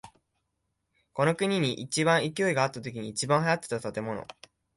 [1.13, 4.25] この国に一番勢いがあったときに一番流行っていた建物。